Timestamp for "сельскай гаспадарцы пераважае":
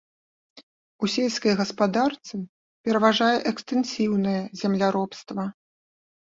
1.15-3.29